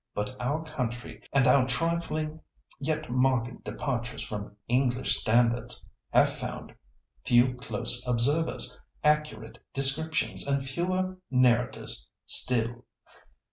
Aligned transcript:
But 0.15 0.35
our 0.41 0.63
country 0.63 1.21
and 1.31 1.45
our 1.45 1.67
trifling 1.67 2.39
yet 2.79 3.11
marked 3.11 3.63
departures 3.63 4.23
from 4.23 4.55
English 4.67 5.15
standards 5.15 5.87
have 6.09 6.33
found 6.33 6.73
few 7.23 7.53
close 7.53 8.03
observers, 8.07 8.79
accurate 9.03 9.59
descriptions, 9.75 10.47
and 10.47 10.65
fewer 10.65 11.17
narrators 11.29 12.11
still. 12.25 12.83